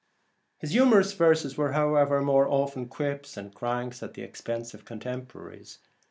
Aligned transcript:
His 0.57 0.71
humorous 0.71 1.19
rhymes 1.19 1.55
were, 1.55 1.73
however, 1.73 2.23
more 2.23 2.47
often 2.47 2.87
quips 2.87 3.37
and 3.37 3.53
cranks 3.53 4.01
at 4.01 4.15
the 4.15 4.23
expense 4.23 4.73
of 4.73 4.79
his 4.79 4.87
contemporaries. 4.87 5.77